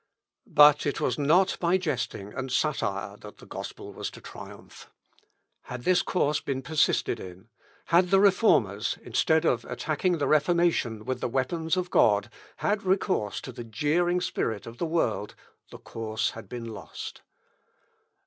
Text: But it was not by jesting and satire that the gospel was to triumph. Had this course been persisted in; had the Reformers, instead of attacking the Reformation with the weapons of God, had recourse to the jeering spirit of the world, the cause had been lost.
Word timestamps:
But 0.47 0.87
it 0.87 0.99
was 0.99 1.19
not 1.19 1.57
by 1.59 1.77
jesting 1.77 2.33
and 2.33 2.51
satire 2.51 3.17
that 3.17 3.37
the 3.37 3.45
gospel 3.45 3.93
was 3.93 4.09
to 4.09 4.19
triumph. 4.19 4.89
Had 5.65 5.83
this 5.83 6.01
course 6.01 6.39
been 6.41 6.63
persisted 6.63 7.19
in; 7.19 7.49
had 7.85 8.09
the 8.09 8.19
Reformers, 8.19 8.97
instead 9.03 9.45
of 9.45 9.63
attacking 9.65 10.17
the 10.17 10.25
Reformation 10.25 11.05
with 11.05 11.21
the 11.21 11.29
weapons 11.29 11.77
of 11.77 11.91
God, 11.91 12.31
had 12.57 12.81
recourse 12.81 13.39
to 13.41 13.51
the 13.51 13.63
jeering 13.63 14.21
spirit 14.21 14.65
of 14.65 14.79
the 14.79 14.87
world, 14.87 15.35
the 15.69 15.77
cause 15.77 16.31
had 16.31 16.49
been 16.49 16.65
lost. 16.65 17.21